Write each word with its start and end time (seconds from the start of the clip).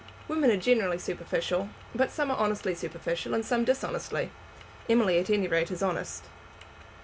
Women 0.27 0.49
are 0.49 0.57
generally 0.57 0.97
superficial, 0.97 1.69
but 1.93 2.09
some 2.09 2.31
are 2.31 2.37
honestly 2.39 2.73
superficial 2.73 3.35
and 3.35 3.45
some 3.45 3.63
dishonestly. 3.65 4.31
Emily 4.89 5.19
at 5.19 5.29
any 5.29 5.47
rate 5.47 5.69
is 5.69 5.83
honest." 5.83 6.23